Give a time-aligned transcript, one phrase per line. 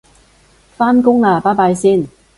[0.77, 2.07] 返工喇拜拜先